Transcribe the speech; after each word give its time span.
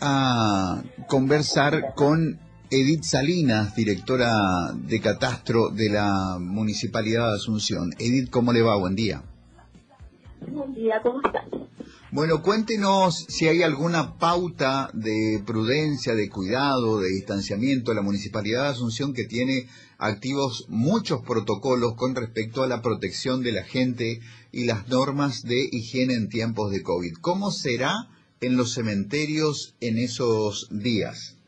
a 0.00 0.82
conversar 1.08 1.94
con 1.94 2.38
Edith 2.70 3.02
Salinas, 3.02 3.74
directora 3.74 4.30
de 4.74 5.00
Catastro 5.00 5.70
de 5.70 5.90
la 5.90 6.38
Municipalidad 6.38 7.28
de 7.28 7.36
Asunción. 7.36 7.90
Edith, 7.98 8.30
¿cómo 8.30 8.52
le 8.52 8.62
va? 8.62 8.76
Buen 8.76 8.94
día. 8.94 9.22
Buen 10.46 10.74
día, 10.74 11.00
¿cómo 11.02 11.20
estás? 11.24 11.44
Bueno, 12.10 12.42
cuéntenos 12.42 13.26
si 13.28 13.48
hay 13.48 13.62
alguna 13.62 14.18
pauta 14.18 14.90
de 14.94 15.42
prudencia, 15.44 16.14
de 16.14 16.30
cuidado, 16.30 17.00
de 17.00 17.08
distanciamiento. 17.08 17.92
La 17.92 18.02
Municipalidad 18.02 18.62
de 18.62 18.68
Asunción 18.68 19.12
que 19.12 19.24
tiene 19.24 19.68
activos 19.98 20.64
muchos 20.68 21.20
protocolos 21.22 21.94
con 21.96 22.14
respecto 22.14 22.62
a 22.62 22.66
la 22.66 22.80
protección 22.80 23.42
de 23.42 23.52
la 23.52 23.62
gente 23.62 24.20
y 24.52 24.64
las 24.64 24.88
normas 24.88 25.42
de 25.42 25.68
higiene 25.70 26.14
en 26.14 26.28
tiempos 26.28 26.70
de 26.70 26.82
COVID. 26.82 27.14
¿Cómo 27.20 27.50
será 27.50 28.08
en 28.40 28.56
los 28.56 28.74
cementerios 28.74 29.74
en 29.80 29.98
esos 29.98 30.68
días? 30.70 31.38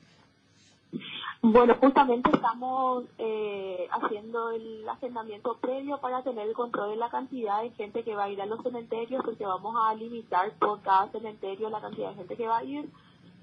Bueno, 1.43 1.75
justamente 1.81 2.31
estamos 2.35 3.05
eh, 3.17 3.89
haciendo 3.91 4.51
el 4.51 4.87
agendamiento 4.87 5.57
previo 5.57 5.99
para 5.99 6.23
tener 6.23 6.47
el 6.47 6.55
control 6.55 6.91
de 6.91 6.97
la 6.97 7.09
cantidad 7.09 7.63
de 7.63 7.71
gente 7.71 8.05
que 8.05 8.15
va 8.15 8.25
a 8.25 8.29
ir 8.31 8.43
a 8.43 8.47
los 8.47 8.63
cementerios, 8.63 9.25
porque 9.25 9.47
vamos 9.47 9.75
a 9.83 9.95
limitar 9.95 10.53
por 10.59 10.83
cada 10.83 11.11
cementerio 11.13 11.71
la 11.71 11.81
cantidad 11.81 12.11
de 12.11 12.17
gente 12.17 12.37
que 12.37 12.47
va 12.47 12.59
a 12.59 12.65
ir. 12.65 12.91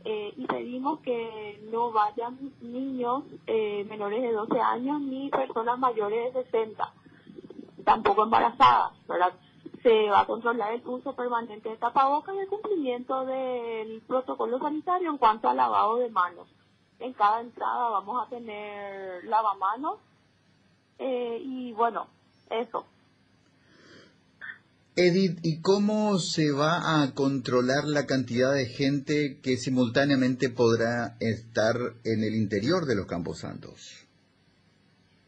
Eh, 0.05 0.31
y 0.37 0.45
pedimos 0.45 0.99
que 0.99 1.59
no 1.71 1.91
vayan 1.91 2.37
niños 2.61 3.23
eh, 3.47 3.83
menores 3.89 4.21
de 4.21 4.31
12 4.31 4.59
años 4.59 5.01
ni 5.01 5.29
personas 5.29 5.79
mayores 5.79 6.35
de 6.35 6.43
60, 6.43 6.93
tampoco 7.83 8.23
embarazadas, 8.23 8.93
¿verdad? 9.07 9.33
Se 9.83 10.09
va 10.09 10.21
a 10.21 10.25
controlar 10.25 10.73
el 10.73 10.81
uso 10.85 11.15
permanente 11.15 11.69
de 11.69 11.77
tapabocas 11.77 12.35
y 12.35 12.39
el 12.39 12.47
cumplimiento 12.47 13.25
del 13.25 14.01
protocolo 14.01 14.59
sanitario 14.59 15.11
en 15.11 15.17
cuanto 15.17 15.49
al 15.49 15.57
lavado 15.57 15.97
de 15.97 16.09
manos 16.09 16.47
en 16.99 17.13
cada 17.13 17.41
entrada 17.41 17.89
vamos 17.89 18.25
a 18.25 18.29
tener 18.29 19.23
lavamanos 19.25 19.99
eh, 20.99 21.39
y 21.43 21.73
bueno, 21.73 22.07
eso. 22.49 22.85
Edith, 24.95 25.39
¿y 25.43 25.61
cómo 25.61 26.17
se 26.17 26.51
va 26.51 27.03
a 27.03 27.13
controlar 27.13 27.83
la 27.85 28.07
cantidad 28.07 28.51
de 28.51 28.65
gente 28.65 29.39
que 29.43 29.57
simultáneamente 29.57 30.49
podrá 30.49 31.17
estar 31.19 31.75
en 32.03 32.23
el 32.23 32.33
interior 32.33 32.85
de 32.85 32.95
los 32.95 33.05
Campos 33.05 33.39
Santos? 33.39 34.06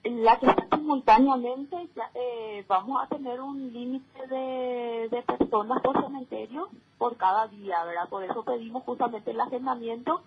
La 0.09 0.39
que 0.39 0.47
está 0.47 0.67
simultáneamente, 0.75 1.87
eh, 2.15 2.65
vamos 2.67 3.01
a 3.01 3.07
tener 3.07 3.39
un 3.39 3.71
límite 3.71 4.27
de, 4.27 5.07
de 5.09 5.21
personas 5.21 5.81
por 5.81 6.01
cementerio 6.01 6.69
por 6.97 7.15
cada 7.15 7.47
día, 7.47 7.83
¿verdad? 7.83 8.09
Por 8.09 8.23
eso 8.23 8.43
pedimos 8.43 8.83
justamente 8.83 9.31
el 9.31 9.39
agendamiento 9.39 10.23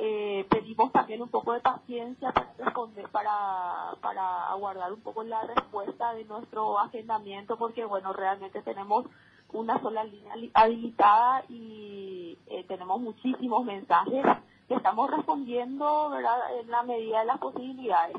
eh, 0.00 0.46
pedimos 0.48 0.92
también 0.92 1.20
un 1.22 1.28
poco 1.28 1.52
de 1.52 1.60
paciencia 1.60 2.30
para 2.30 2.52
responder, 2.56 3.08
para, 3.08 3.96
para 4.00 4.48
aguardar 4.50 4.92
un 4.92 5.00
poco 5.00 5.24
la 5.24 5.42
respuesta 5.42 6.14
de 6.14 6.24
nuestro 6.24 6.78
agendamiento, 6.78 7.56
porque 7.56 7.84
bueno, 7.84 8.12
realmente 8.12 8.62
tenemos 8.62 9.06
una 9.52 9.80
sola 9.80 10.04
línea 10.04 10.34
habilitada 10.54 11.42
y 11.48 12.38
eh, 12.46 12.64
tenemos 12.68 13.00
muchísimos 13.00 13.64
mensajes 13.64 14.24
que 14.68 14.74
estamos 14.74 15.10
respondiendo, 15.10 16.10
¿verdad?, 16.10 16.60
en 16.60 16.70
la 16.70 16.84
medida 16.84 17.20
de 17.20 17.26
las 17.26 17.38
posibilidades. 17.38 18.16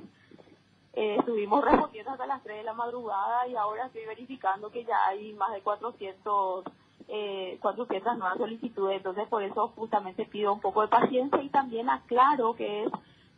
Eh, 0.93 1.17
estuvimos 1.19 1.63
respondiendo 1.63 2.11
hasta 2.11 2.25
las 2.25 2.41
3 2.43 2.57
de 2.57 2.63
la 2.63 2.73
madrugada 2.73 3.47
y 3.47 3.55
ahora 3.55 3.85
estoy 3.85 4.05
verificando 4.05 4.71
que 4.71 4.83
ya 4.85 4.97
hay 5.07 5.33
más 5.33 5.51
de 5.53 5.61
400 5.61 6.65
eh, 7.11 7.57
400 7.61 8.17
nuevas 8.17 8.37
solicitudes, 8.37 8.97
entonces 8.97 9.27
por 9.27 9.41
eso 9.41 9.69
justamente 9.75 10.25
pido 10.25 10.53
un 10.53 10.59
poco 10.59 10.81
de 10.81 10.89
paciencia 10.89 11.41
y 11.41 11.49
también 11.49 11.89
aclaro 11.89 12.53
que 12.53 12.83
es 12.83 12.91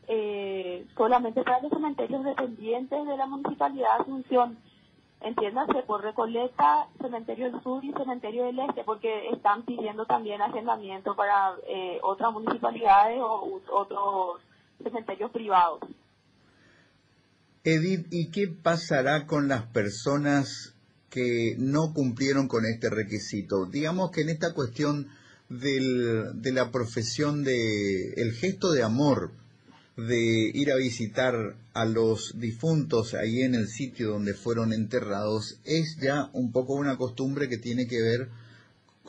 eh, 0.07 0.85
solamente 0.97 1.41
para 1.43 1.61
los 1.61 1.71
cementerios 1.71 2.23
dependientes 2.23 3.07
de 3.07 3.17
la 3.17 3.27
Municipalidad 3.27 3.97
de 3.97 4.03
Asunción, 4.03 4.57
entiéndase 5.21 5.83
por 5.83 6.01
Recoleta, 6.01 6.87
Cementerio 6.99 7.49
del 7.49 7.63
Sur 7.63 7.85
y 7.85 7.93
Cementerio 7.93 8.43
del 8.43 8.59
Este, 8.59 8.83
porque 8.83 9.29
están 9.29 9.63
pidiendo 9.63 10.05
también 10.05 10.41
agendamiento 10.41 11.15
para 11.15 11.53
eh, 11.65 11.99
otras 12.03 12.33
municipalidades 12.33 13.21
o 13.21 13.61
otros 13.71 14.41
cementerios 14.83 15.31
privados. 15.31 15.79
Edith, 17.63 18.07
¿y 18.09 18.31
qué 18.31 18.47
pasará 18.47 19.27
con 19.27 19.47
las 19.47 19.65
personas 19.67 20.73
que 21.11 21.55
no 21.59 21.93
cumplieron 21.93 22.47
con 22.47 22.65
este 22.65 22.89
requisito. 22.89 23.67
Digamos 23.67 24.11
que 24.11 24.21
en 24.21 24.29
esta 24.29 24.53
cuestión 24.53 25.09
del, 25.49 26.41
de 26.41 26.51
la 26.53 26.71
profesión 26.71 27.43
de 27.43 28.13
el 28.13 28.31
gesto 28.31 28.71
de 28.71 28.81
amor 28.81 29.31
de 29.97 30.51
ir 30.53 30.71
a 30.71 30.77
visitar 30.77 31.35
a 31.73 31.85
los 31.85 32.39
difuntos 32.39 33.13
ahí 33.13 33.41
en 33.41 33.55
el 33.55 33.67
sitio 33.67 34.11
donde 34.11 34.33
fueron 34.33 34.71
enterrados 34.71 35.59
es 35.65 35.97
ya 36.01 36.29
un 36.31 36.53
poco 36.53 36.73
una 36.73 36.97
costumbre 36.97 37.49
que 37.49 37.57
tiene 37.57 37.87
que 37.87 38.01
ver 38.01 38.29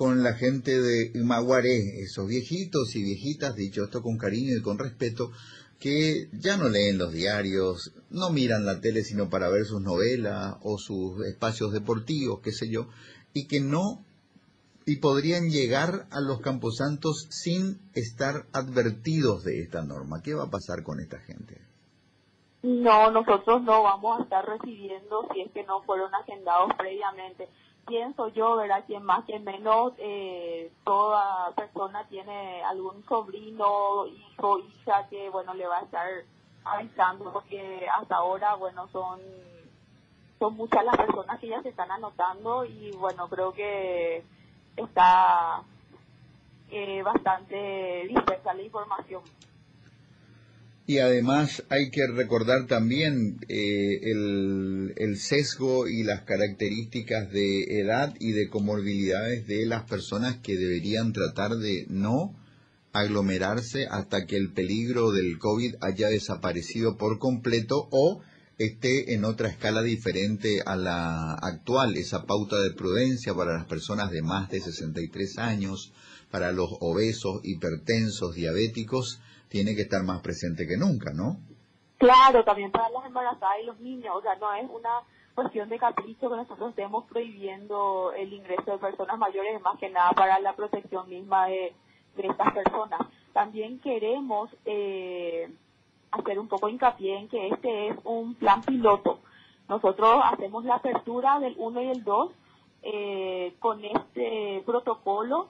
con 0.03 0.25
la 0.25 0.33
gente 0.33 0.81
de 0.81 1.13
Maguaré, 1.23 2.01
esos 2.01 2.27
viejitos 2.27 2.97
y 2.97 3.05
viejitas, 3.05 3.55
dicho 3.55 3.85
esto 3.85 4.03
con 4.03 4.19
cariño 4.19 4.57
y 4.57 4.61
con 4.61 4.77
respeto, 4.77 5.31
que 5.79 6.27
ya 6.33 6.57
no 6.57 6.69
leen 6.69 6.99
los 6.99 7.13
diarios, 7.13 7.95
no 8.11 8.31
miran 8.31 8.67
la 8.67 8.81
tele 8.81 9.05
sino 9.05 9.31
para 9.31 9.49
ver 9.49 9.65
sus 9.65 9.81
novelas 9.81 10.57
o 10.65 10.77
sus 10.77 11.25
espacios 11.25 11.71
deportivos, 11.71 12.41
qué 12.43 12.51
sé 12.51 12.69
yo, 12.69 12.89
y 13.33 13.47
que 13.47 13.61
no 13.61 14.05
y 14.87 14.97
podrían 14.97 15.51
llegar 15.51 16.09
a 16.11 16.21
los 16.21 16.41
camposantos 16.41 17.29
sin 17.31 17.79
estar 17.95 18.47
advertidos 18.53 19.45
de 19.45 19.61
esta 19.61 19.85
norma. 19.85 20.21
¿Qué 20.21 20.35
va 20.35 20.47
a 20.47 20.51
pasar 20.51 20.83
con 20.83 20.99
esta 20.99 21.21
gente? 21.21 21.61
No, 22.65 23.13
nosotros 23.13 23.63
no 23.63 23.85
vamos 23.85 24.19
a 24.19 24.23
estar 24.25 24.45
recibiendo 24.47 25.29
si 25.33 25.43
es 25.43 25.53
que 25.53 25.63
no 25.63 25.81
fueron 25.85 26.13
agendados 26.13 26.71
previamente 26.77 27.49
pienso 27.87 28.29
yo, 28.29 28.57
¿verdad? 28.57 28.85
Quien 28.87 29.05
más, 29.05 29.25
quien 29.25 29.45
menos, 29.45 29.93
eh, 29.99 30.73
toda 30.85 31.53
persona 31.55 32.07
tiene 32.09 32.63
algún 32.65 33.05
sobrino, 33.07 34.07
hijo, 34.07 34.59
hija 34.59 35.07
que, 35.09 35.31
bueno, 35.31 35.55
le 35.55 35.67
va 35.67 35.79
a 35.79 35.83
estar 35.83 36.09
avisando 36.65 37.33
porque 37.33 37.87
hasta 37.89 38.17
ahora, 38.17 38.55
bueno, 38.55 38.89
son 38.89 39.21
son 40.43 40.57
muchas 40.57 40.85
las 40.85 40.97
personas 40.97 41.39
que 41.39 41.47
ya 41.47 41.63
se 41.63 41.69
están 41.69 41.89
anotando 41.93 42.65
y, 42.65 42.91
bueno, 42.97 43.29
creo 43.29 43.53
que 43.53 44.25
está 44.77 45.63
eh, 46.69 47.01
bastante 47.05 48.07
dispersa 48.09 48.53
la 48.53 48.63
información. 48.63 49.23
Y 50.85 50.99
además 50.99 51.63
hay 51.69 51.91
que 51.91 52.07
recordar 52.09 52.67
también 52.67 53.39
eh, 53.49 54.01
el, 54.03 54.93
el, 54.97 55.17
sesgo 55.17 55.87
y 55.87 56.03
las 56.03 56.23
características 56.23 57.31
de 57.31 57.81
edad 57.81 58.15
y 58.19 58.33
de 58.33 58.49
comorbilidades 58.49 59.47
de 59.47 59.65
las 59.65 59.85
personas 59.85 60.39
que 60.39 60.57
deberían 60.57 61.13
tratar 61.13 61.53
de 61.57 61.87
no 61.89 62.35
aglomerarse 62.93 63.87
hasta 63.91 64.27
que 64.27 64.37
el 64.37 64.53
peligro 64.53 65.13
del 65.13 65.39
COVID 65.39 65.77
haya 65.81 66.09
desaparecido 66.09 66.97
por 66.99 67.19
completo 67.19 67.89
o 67.91 68.21
esté 68.59 69.15
en 69.15 69.25
otra 69.25 69.49
escala 69.49 69.83
diferente 69.83 70.63
a 70.65 70.77
la 70.77 71.35
actual, 71.35 71.97
esa 71.97 72.27
pauta 72.27 72.61
de 72.61 72.73
prudencia 72.73 73.35
para 73.35 73.55
las 73.55 73.67
personas 73.67 74.11
de 74.11 74.23
más 74.23 74.51
de 74.51 74.61
63 74.61 75.39
años, 75.39 75.93
para 76.31 76.53
los 76.53 76.69
obesos, 76.81 77.41
hipertensos, 77.45 78.35
diabéticos, 78.35 79.21
tiene 79.53 79.77
que 79.77 79.83
estar 79.83 80.03
más 80.03 80.23
presente 80.23 80.67
que 80.67 80.79
nunca, 80.79 81.13
¿no? 81.13 81.37
Claro, 81.99 82.43
también 82.43 82.73
para 82.73 82.89
las 82.89 83.05
embarazadas 83.05 83.59
y 83.63 83.67
los 83.67 83.79
niños, 83.81 84.17
o 84.17 84.23
sea, 84.23 84.35
no 84.37 84.53
es 84.55 84.65
una 84.71 85.03
cuestión 85.35 85.69
de 85.69 85.79
capricho 85.79 86.31
que 86.31 86.37
nosotros 86.37 86.71
estemos 86.71 87.05
prohibiendo 87.05 88.13
el 88.17 88.33
ingreso 88.33 88.73
de 88.73 88.79
personas 88.79 89.19
mayores, 89.19 89.61
más 89.61 89.79
que 89.79 89.91
nada 89.91 90.11
para 90.13 90.41
la 90.41 90.55
protección 90.55 91.07
misma 91.09 91.49
de, 91.49 91.75
estas 92.17 92.53
personas. 92.55 93.01
También 93.35 93.79
queremos 93.81 94.49
eh, 94.65 95.51
hacer 96.11 96.39
un 96.39 96.49
poco 96.49 96.71
hincapié 96.71 97.19
en 97.19 97.29
que 97.29 97.49
este 97.49 97.89
es 97.89 97.97
un 98.05 98.35
plan 98.35 98.63
piloto. 98.63 99.21
Nosotros 99.69 100.23
hacemos 100.33 100.65
la 100.65 100.77
apertura 100.77 101.41
del 101.41 101.55
1 101.59 101.83
y 101.83 101.89
el 101.89 102.05
2 102.05 102.31
eh, 102.83 103.55
con 103.61 103.85
este 103.85 104.63
protocolo 104.65 105.49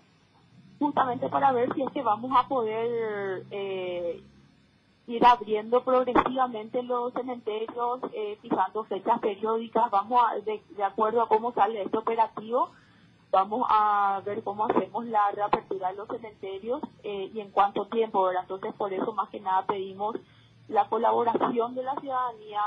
justamente 0.83 1.29
para 1.29 1.53
ver 1.53 1.73
si 1.75 1.83
es 1.83 1.91
que 1.93 2.03
vamos 2.03 2.33
a 2.37 2.49
poder 2.49 3.45
eh, 3.51 4.21
ir 5.07 5.25
abriendo 5.25 5.85
progresivamente 5.85 6.83
los 6.83 7.13
cementerios, 7.13 8.01
eh, 8.13 8.37
fijando 8.43 8.85
fechas 8.85 9.21
periódicas, 9.21 9.91
vamos 9.91 10.21
a, 10.25 10.41
de, 10.41 10.85
acuerdo 10.85 11.23
a 11.23 11.29
cómo 11.29 11.53
sale 11.53 11.83
este 11.83 11.99
operativo, 11.99 12.71
vamos 13.31 13.65
a 13.71 14.21
ver 14.25 14.43
cómo 14.43 14.67
hacemos 14.67 15.07
la 15.07 15.31
reapertura 15.31 15.91
de 15.91 15.97
los 15.97 16.09
cementerios 16.09 16.83
eh, 17.05 17.31
y 17.33 17.41
en 17.41 17.51
cuánto 17.53 17.87
tiempo, 17.87 18.25
¿verdad? 18.25 18.43
Entonces, 18.43 18.75
por 18.75 18.93
eso 18.93 19.13
más 19.13 19.29
que 19.31 19.41
nada 19.41 19.65
pedimos 19.67 20.17
la 20.69 20.89
colaboración 20.89 21.75
de 21.77 21.83
la 21.85 21.95
ciudadanía, 21.97 22.63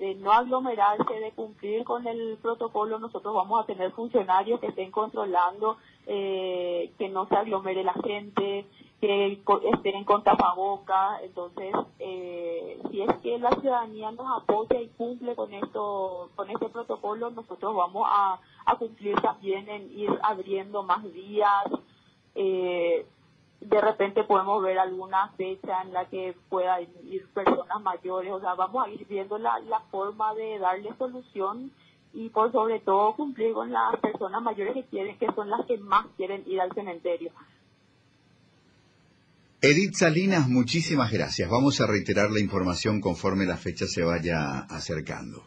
de 0.00 0.14
no 0.14 0.32
aglomerarse, 0.32 1.12
de 1.12 1.30
cumplir 1.32 1.84
con 1.84 2.06
el 2.06 2.38
protocolo. 2.40 2.98
Nosotros 2.98 3.34
vamos 3.34 3.62
a 3.62 3.66
tener 3.66 3.92
funcionarios 3.92 4.58
que 4.58 4.68
estén 4.68 4.90
controlando 4.90 5.76
eh, 6.06 6.90
que 6.98 7.10
no 7.10 7.28
se 7.28 7.36
aglomere 7.36 7.84
la 7.84 7.92
gente, 7.92 8.64
que 8.98 9.38
estén 9.74 10.04
con 10.04 10.24
tapabocas. 10.24 11.22
Entonces, 11.22 11.74
eh, 11.98 12.80
si 12.90 13.02
es 13.02 13.14
que 13.22 13.38
la 13.38 13.50
ciudadanía 13.60 14.10
nos 14.10 14.42
apoya 14.42 14.80
y 14.80 14.88
cumple 14.88 15.36
con 15.36 15.52
esto, 15.52 16.30
con 16.34 16.48
este 16.48 16.70
protocolo, 16.70 17.28
nosotros 17.28 17.76
vamos 17.76 18.08
a, 18.08 18.40
a 18.64 18.76
cumplir 18.76 19.20
también 19.20 19.68
en 19.68 19.92
ir 19.92 20.10
abriendo 20.22 20.82
más 20.82 21.04
días. 21.12 21.66
Eh, 22.34 23.04
de 23.60 23.80
repente 23.80 24.24
podemos 24.24 24.62
ver 24.62 24.78
alguna 24.78 25.28
fecha 25.36 25.82
en 25.82 25.92
la 25.92 26.06
que 26.06 26.34
pueda 26.48 26.80
ir 26.80 27.26
personas 27.34 27.80
mayores, 27.82 28.32
o 28.32 28.40
sea, 28.40 28.54
vamos 28.54 28.86
a 28.86 28.90
ir 28.90 29.06
viendo 29.06 29.38
la, 29.38 29.58
la 29.60 29.80
forma 29.90 30.34
de 30.34 30.58
darle 30.58 30.90
solución 30.96 31.70
y 32.12 32.30
por 32.30 32.50
sobre 32.52 32.80
todo 32.80 33.14
cumplir 33.14 33.52
con 33.52 33.70
las 33.70 33.96
personas 34.00 34.42
mayores 34.42 34.74
que 34.74 34.84
quieren, 34.84 35.18
que 35.18 35.26
son 35.34 35.50
las 35.50 35.64
que 35.66 35.76
más 35.78 36.06
quieren 36.16 36.42
ir 36.46 36.60
al 36.60 36.72
cementerio. 36.72 37.32
Edith 39.62 39.94
Salinas, 39.94 40.48
muchísimas 40.48 41.12
gracias. 41.12 41.50
Vamos 41.50 41.82
a 41.82 41.86
reiterar 41.86 42.30
la 42.30 42.40
información 42.40 43.02
conforme 43.02 43.44
la 43.44 43.58
fecha 43.58 43.86
se 43.86 44.02
vaya 44.02 44.60
acercando. 44.60 45.44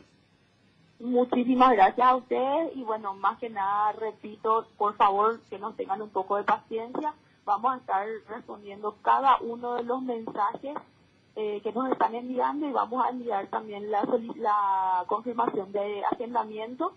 Muchísimas 0.99 1.73
gracias 1.73 2.07
a 2.07 2.15
ustedes 2.15 2.75
y 2.75 2.83
bueno, 2.83 3.15
más 3.15 3.39
que 3.39 3.49
nada, 3.49 3.91
repito, 3.93 4.67
por 4.77 4.95
favor 4.95 5.41
que 5.49 5.57
nos 5.57 5.75
tengan 5.75 6.01
un 6.01 6.11
poco 6.11 6.37
de 6.37 6.43
paciencia 6.43 7.13
vamos 7.45 7.73
a 7.73 7.77
estar 7.77 8.07
respondiendo 8.29 8.97
cada 9.01 9.37
uno 9.41 9.75
de 9.75 9.83
los 9.83 10.01
mensajes 10.01 10.75
eh, 11.35 11.61
que 11.63 11.71
nos 11.71 11.91
están 11.91 12.13
enviando 12.15 12.67
y 12.67 12.71
vamos 12.71 13.03
a 13.05 13.09
enviar 13.09 13.47
también 13.47 13.89
la, 13.89 14.03
la 14.35 15.03
confirmación 15.07 15.71
de 15.71 16.03
agendamiento 16.11 16.93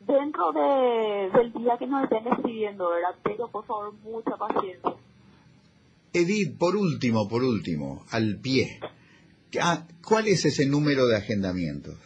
dentro 0.00 0.52
de, 0.52 1.30
del 1.32 1.52
día 1.52 1.76
que 1.78 1.86
nos 1.86 2.04
estén 2.04 2.26
escribiendo, 2.26 2.90
¿verdad? 2.90 3.14
Pero 3.22 3.48
por 3.48 3.64
favor, 3.64 3.94
mucha 4.02 4.36
paciencia. 4.36 4.94
Edith, 6.12 6.58
por 6.58 6.76
último, 6.76 7.28
por 7.28 7.42
último, 7.42 8.04
al 8.10 8.38
pie, 8.40 8.80
ah, 9.60 9.84
¿cuál 10.06 10.26
es 10.26 10.44
ese 10.44 10.66
número 10.66 11.06
de 11.06 11.16
agendamientos? 11.16 11.96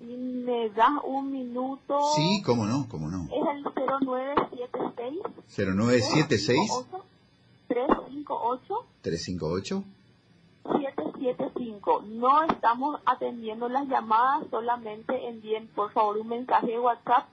¿Me 0.00 0.68
das 0.70 1.00
un 1.04 1.30
minuto? 1.30 1.98
Sí, 2.16 2.42
cómo 2.44 2.66
no, 2.66 2.88
cómo 2.88 3.08
no. 3.08 3.24
Es 3.24 3.56
el 3.56 3.62
0976. 3.62 4.91
0976. 5.56 6.86
358. 7.68 8.86
358. 9.02 9.84
775. 10.64 12.02
No 12.06 12.44
estamos 12.44 13.00
atendiendo 13.04 13.68
las 13.68 13.86
llamadas, 13.88 14.46
solamente 14.50 15.28
envíen 15.28 15.66
por 15.68 15.92
favor 15.92 16.18
un 16.18 16.28
mensaje 16.28 16.68
de 16.68 16.78
WhatsApp 16.78 17.26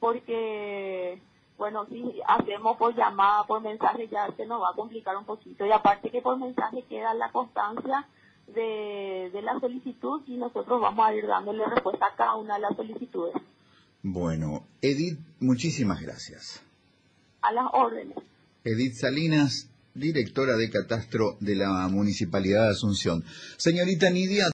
porque, 0.00 1.20
bueno, 1.56 1.86
si 1.86 2.20
hacemos 2.26 2.76
por 2.76 2.94
llamada, 2.94 3.44
por 3.44 3.60
mensaje 3.62 4.08
ya 4.08 4.28
se 4.36 4.46
nos 4.46 4.60
va 4.60 4.70
a 4.70 4.74
complicar 4.74 5.16
un 5.16 5.24
poquito. 5.24 5.64
Y 5.64 5.70
aparte 5.70 6.10
que 6.10 6.22
por 6.22 6.38
mensaje 6.38 6.82
queda 6.88 7.14
la 7.14 7.30
constancia 7.30 8.06
de, 8.48 9.30
de 9.32 9.42
la 9.42 9.58
solicitud 9.60 10.22
y 10.26 10.36
nosotros 10.36 10.80
vamos 10.80 11.06
a 11.06 11.14
ir 11.14 11.26
dándole 11.26 11.64
respuesta 11.66 12.06
a 12.06 12.16
cada 12.16 12.34
una 12.34 12.54
de 12.54 12.60
las 12.60 12.76
solicitudes. 12.76 13.34
Bueno, 14.02 14.64
Edith, 14.82 15.18
muchísimas 15.40 16.00
gracias. 16.00 16.63
A 17.44 17.52
las 17.52 17.66
órdenes. 17.74 18.16
Edith 18.64 18.94
Salinas, 18.94 19.68
directora 19.92 20.56
de 20.56 20.70
catastro 20.70 21.36
de 21.40 21.56
la 21.56 21.88
Municipalidad 21.88 22.64
de 22.64 22.70
Asunción. 22.70 23.22
Señorita 23.58 24.08
Nidia. 24.08 24.42